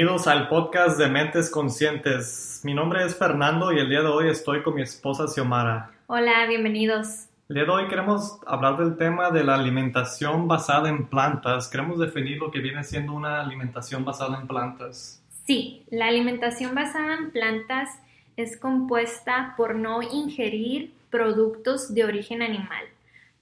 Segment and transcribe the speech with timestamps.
[0.00, 2.62] Bienvenidos al podcast de Mentes Conscientes.
[2.64, 5.90] Mi nombre es Fernando y el día de hoy estoy con mi esposa Xiomara.
[6.06, 7.26] Hola, bienvenidos.
[7.50, 11.68] El día de hoy queremos hablar del tema de la alimentación basada en plantas.
[11.68, 15.22] Queremos definir lo que viene siendo una alimentación basada en plantas.
[15.44, 17.90] Sí, la alimentación basada en plantas
[18.38, 22.86] es compuesta por no ingerir productos de origen animal.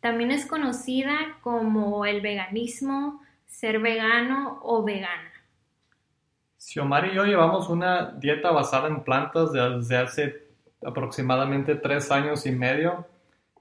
[0.00, 5.35] También es conocida como el veganismo, ser vegano o vegana.
[6.76, 10.46] Xiomara y yo llevamos una dieta basada en plantas desde hace
[10.84, 13.06] aproximadamente tres años y medio.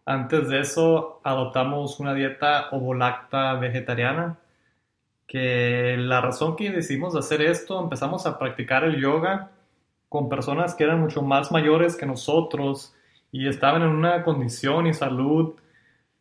[0.06, 4.38] Antes de eso adoptamos una dieta ovolacta vegetariana,
[5.28, 9.50] que la razón que decidimos hacer esto, empezamos a practicar el yoga
[10.10, 12.94] con personas que eran mucho más mayores que nosotros
[13.32, 15.56] y estaban en una condición y salud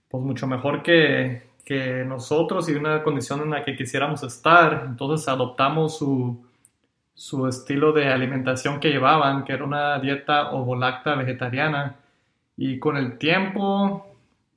[0.08, 4.84] pues mucho mejor que, que nosotros y una condición en la que quisiéramos estar.
[4.86, 6.40] Entonces adoptamos su,
[7.14, 11.96] su estilo de alimentación que llevaban, que era una dieta ovolacta vegetariana.
[12.56, 14.06] Y con el tiempo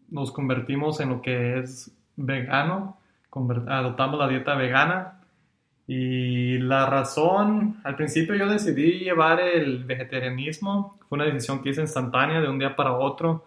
[0.10, 2.98] nos convertimos en lo que es vegano,
[3.68, 5.14] adoptamos la dieta vegana.
[5.88, 11.82] Y la razón, al principio yo decidí llevar el vegetarianismo, fue una decisión que hice
[11.82, 13.46] instantánea de un día para otro.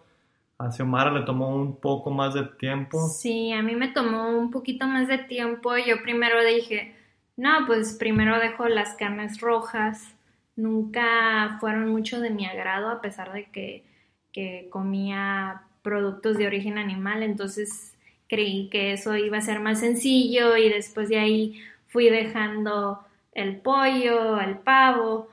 [0.57, 3.07] A Xiomara le tomó un poco más de tiempo.
[3.07, 5.75] Sí, a mí me tomó un poquito más de tiempo.
[5.77, 6.95] Yo primero dije,
[7.41, 10.13] no, pues primero dejo las carnes rojas.
[10.55, 17.23] Nunca fueron mucho de mi agrado a pesar de que, comía productos de origen animal.
[17.23, 17.95] Entonces
[18.29, 22.99] creí que eso iba a ser más sencillo y después de ahí fui dejando
[23.33, 25.27] el pollo, el pavo.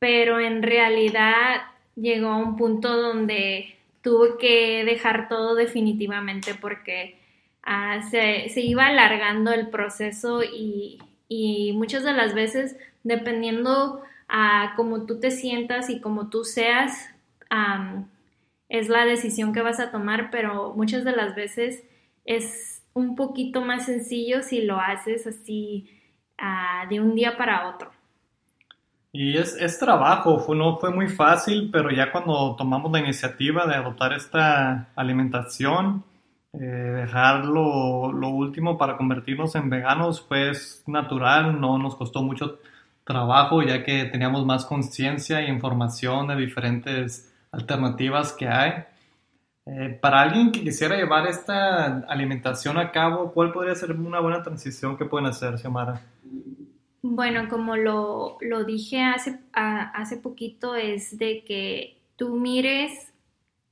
[0.00, 1.62] Pero en realidad
[1.94, 7.20] llegó a un punto donde tuve que dejar todo definitivamente porque
[7.62, 10.98] ah, se, se, iba alargando el proceso y,
[11.34, 17.08] y muchas de las veces, dependiendo a cómo tú te sientas y cómo tú seas,
[18.68, 21.84] es la decisión que vas a tomar, pero muchas de las veces
[22.26, 25.88] es un poquito más sencillo si lo haces así
[26.36, 27.90] ah, de un día para otro.
[29.10, 33.74] Y es, es, trabajo, no fue muy fácil, pero ya cuando tomamos la iniciativa de
[33.74, 36.04] adoptar esta alimentación,
[36.54, 40.52] eh, dejar lo, último para convertirnos en veganos fue
[40.86, 42.58] natural, no nos costó mucho
[43.04, 48.84] trabajo ya que teníamos más conciencia e información de diferentes alternativas que hay.
[49.64, 54.42] Eh, para alguien que quisiera llevar esta alimentación a cabo, ¿cuál podría ser una buena
[54.42, 56.02] transición que pueden hacer, Xiomara?
[57.00, 63.12] Bueno, como lo, lo dije hace, hace poquito, es de que tú mires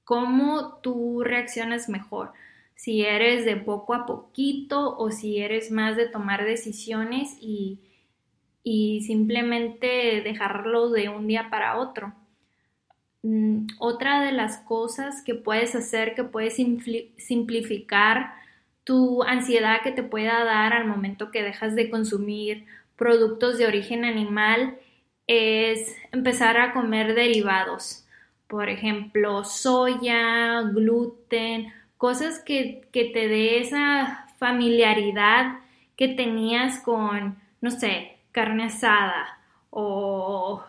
[0.05, 2.33] cómo tú reaccionas mejor
[2.81, 7.79] si eres de poco a poquito o si eres más de tomar decisiones y,
[9.07, 12.15] simplemente dejarlo de un día para otro.
[13.23, 18.33] Mm, otra de las cosas que puedes hacer, que puedes simplificar
[18.85, 22.65] tu ansiedad que te pueda dar al momento que dejas de consumir
[22.97, 24.79] productos de origen animal,
[25.27, 28.07] es empezar a comer derivados.
[28.47, 35.59] Por ejemplo, soya, gluten, cosas que, te dé esa familiaridad
[35.97, 39.39] que tenías con, no sé, carne asada
[39.69, 40.65] o...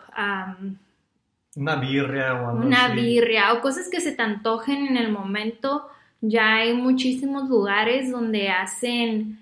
[1.56, 5.88] una birria o algo Una birria o cosas que se te antojen en el momento.
[6.20, 9.38] Ya hay muchísimos lugares donde hacen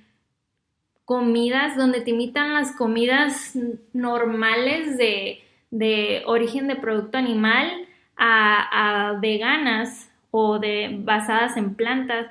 [1.05, 3.59] comidas, donde te imitan las comidas
[3.93, 12.27] normales de, origen de producto animal a, a veganas o de basadas en plantas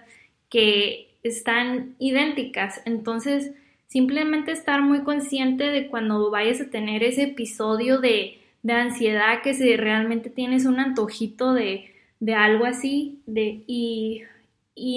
[0.49, 2.81] que están idénticas.
[2.85, 3.51] Entonces,
[3.87, 8.35] simplemente estar muy consciente de cuando vayas a tener ese episodio de,
[8.67, 11.91] ansiedad, que si realmente tienes un antojito de,
[12.35, 14.23] algo así, de, y,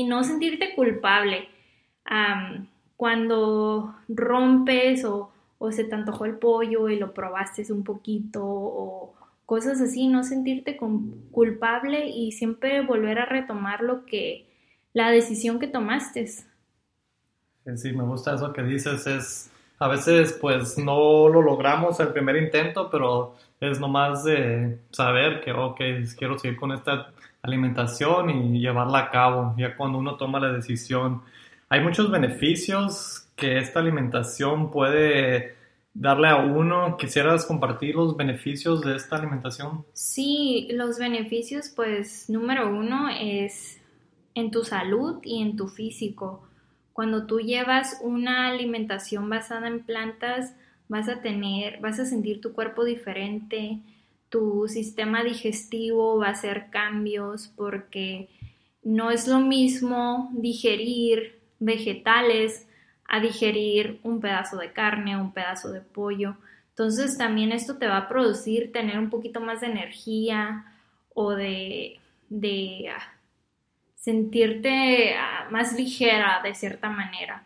[0.06, 1.49] no sentirte culpable.
[2.97, 9.15] cuando rompes o, o se te antojó el pollo y lo probaste un poquito o,
[9.52, 14.46] cosas así, no sentirte culpable y siempre volver a retomar lo que,
[14.94, 16.26] la decisión que tomaste.
[16.26, 22.37] Sí, me gusta eso que dices, es, a veces pues no lo logramos el primer
[22.37, 25.81] intento, pero es nomás de saber que, ok,
[26.16, 27.12] quiero seguir con esta
[27.43, 31.20] alimentación y llevarla a cabo, ya cuando uno toma la decisión.
[31.69, 35.60] Hay muchos beneficios que esta alimentación puede
[35.94, 36.97] darle a uno.
[36.97, 39.85] ¿Quisieras compartir los beneficios de esta alimentación?
[39.93, 43.81] Sí, los beneficios, pues número uno es
[44.35, 46.43] en tu salud y en tu físico.
[46.93, 50.55] Cuando tú llevas una alimentación basada en plantas,
[50.89, 53.79] vas a tener, vas a sentir tu cuerpo diferente,
[54.29, 58.29] tu sistema digestivo va a hacer cambios porque
[58.83, 62.67] no es lo mismo digerir vegetales
[63.12, 66.35] a digerir un pedazo de carne, un pedazo de pollo.
[66.70, 70.64] Entonces también esto te va a producir tener un poquito más de energía
[71.12, 72.00] o de,
[72.31, 73.12] de ah,
[73.97, 77.44] sentirte ah, más ligera de cierta manera.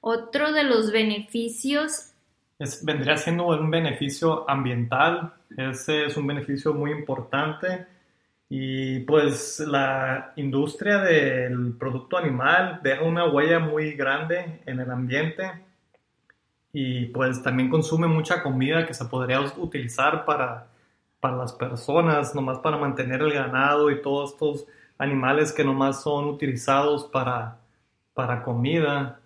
[0.00, 2.12] Otro de los beneficios...
[2.60, 7.86] Es, vendría siendo un beneficio ambiental, ese es un beneficio muy importante
[8.48, 15.50] y pues la industria del producto animal deja una huella muy grande en el ambiente
[16.72, 20.66] y pues también consume mucha comida que se podría utilizar para,
[21.20, 24.66] para las personas, nomás para mantener el ganado y todos estos
[24.98, 27.58] animales que nomás son utilizados para,
[28.12, 29.20] para comida.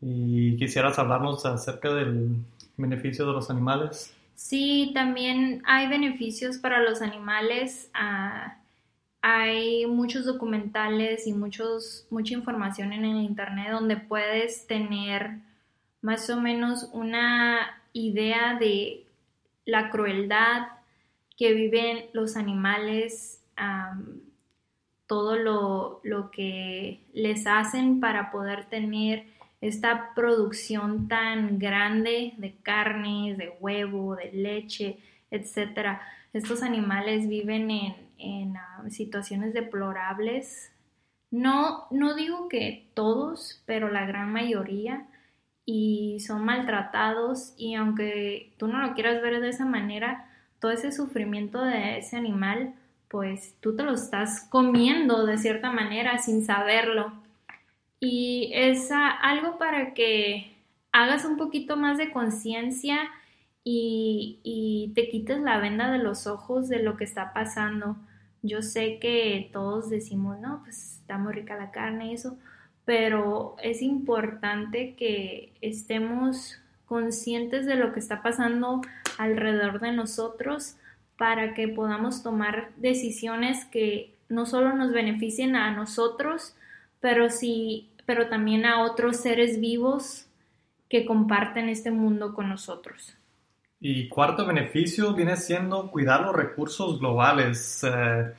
[0.00, 2.36] Y quisieras hablarnos acerca del
[2.78, 4.14] beneficio de los animales.
[4.34, 7.90] Sí, también hay beneficios para los animales.
[7.94, 8.58] Ah,
[9.22, 15.38] hay muchos documentales y muchos, mucha información en el Internet donde puedes tener
[16.02, 19.06] más o menos una idea de
[19.64, 20.68] la crueldad
[21.38, 23.40] que viven los animales,
[25.06, 29.26] todo lo, lo que les hacen para poder tener
[29.68, 34.98] esta producción tan grande de carnes, de huevo, de leche,
[35.30, 36.00] etc.
[36.34, 37.70] Estos animales viven
[38.18, 40.70] en, ah, situaciones deplorables.
[41.30, 45.06] No, no digo que todos, pero la gran mayoría
[45.64, 50.92] y son maltratados y aunque tú no lo quieras ver de esa manera, todo ese
[50.92, 52.74] sufrimiento de ese animal,
[53.08, 57.23] pues tú te lo estás comiendo de cierta manera sin saberlo
[58.04, 60.54] y es algo para que
[60.92, 62.98] hagas un poquito más de conciencia
[63.64, 67.96] y, te quites la venda de los ojos de lo que está pasando.
[68.42, 72.36] Yo sé que todos decimos, no, pues está muy rica la carne y eso,
[72.84, 78.82] pero es importante que estemos conscientes de lo que está pasando
[79.16, 80.76] alrededor de nosotros
[81.16, 86.54] para que podamos tomar decisiones que no solo nos beneficien a nosotros,
[87.00, 90.26] pero sí pero también a otros seres vivos
[90.88, 93.16] que comparten este mundo con nosotros.
[93.80, 97.84] Y cuarto beneficio viene siendo cuidar los recursos globales.
[97.84, 98.32] Eh,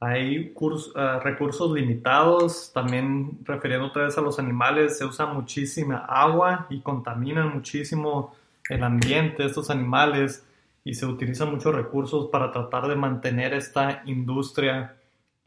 [0.00, 6.66] hay eh, recursos limitados, también refiriendo otra vez a los animales, se usa muchísima agua
[6.68, 8.34] y contaminan muchísimo
[8.68, 10.46] el ambiente estos animales
[10.84, 14.96] y se utilizan muchos recursos para tratar de mantener esta industria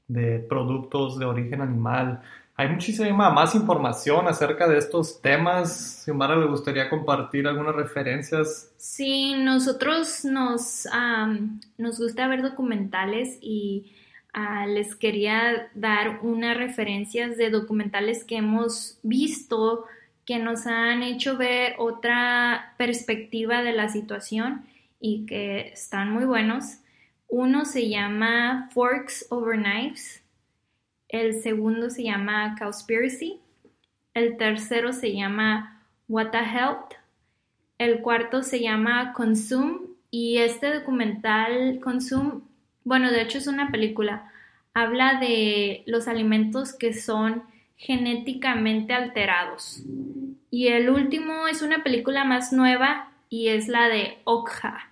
[0.08, 2.22] de productos de origen animal.
[2.60, 6.02] Hay muchísima más información acerca de estos temas.
[6.04, 8.74] Xiomara, ¿le gustaría compartir algunas referencias?
[8.78, 10.88] Sí, nosotros nos,
[11.78, 13.94] nos gusta ver documentales y
[14.34, 19.86] ah, les quería dar unas referencias de documentales que hemos visto
[20.26, 24.66] que nos han hecho ver otra perspectiva de la situación
[25.00, 26.80] y que están muy buenos.
[27.28, 30.24] Uno se llama Forks Over Knives
[31.10, 33.40] el segundo se llama Cowspiracy,
[34.14, 36.94] el tercero se llama What the Health,
[37.78, 42.42] el cuarto se llama Consume y este documental Consume,
[42.84, 44.32] bueno, de hecho es una película,
[44.74, 47.44] habla de los alimentos que son
[47.76, 49.84] genéticamente alterados.
[50.50, 54.92] Y el último es una película más nueva y es la de Okja.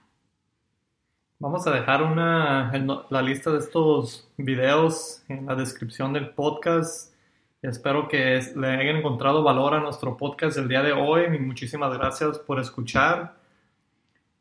[1.46, 2.72] Vamos a dejar una,
[3.12, 7.14] la lista de estos videos en la descripción del podcast.
[7.62, 11.96] Espero que le hayan encontrado valor a nuestro podcast del día de hoy y muchísimas
[11.96, 13.36] gracias por escuchar.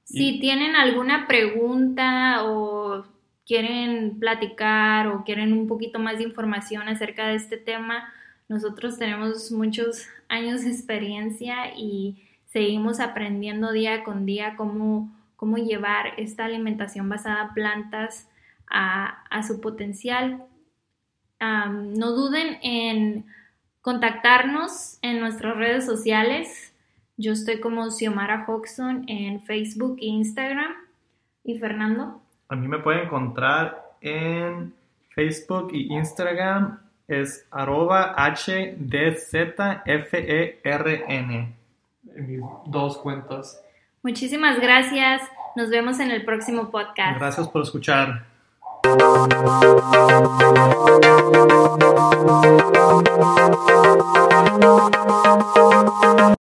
[0.05, 3.05] Si tienen alguna pregunta o
[3.45, 8.15] quieren platicar o quieren un poquito más de información acerca de este tema,
[8.49, 16.15] nosotros tenemos muchos años de experiencia y seguimos aprendiendo día con día cómo cómo llevar
[16.17, 18.29] esta alimentación basada en plantas
[18.71, 20.45] a, su potencial.
[21.41, 23.27] no duden en
[23.81, 26.73] contactarnos en nuestras redes sociales.
[27.17, 30.73] Yo estoy como Xiomara Hoxton en Facebook e Instagram.
[31.45, 32.23] ¿Y Fernando?
[32.49, 34.75] A mí me pueden encontrar en
[35.15, 36.81] Facebook e Instagram.
[37.07, 39.15] Es arroba HDZFERN.
[42.17, 43.63] En mis dos cuentas.
[44.05, 45.23] Muchísimas gracias.
[45.57, 47.19] Nos vemos en el próximo podcast.
[47.19, 48.27] Gracias por escuchar.